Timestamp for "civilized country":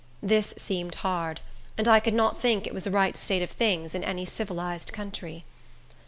4.25-5.45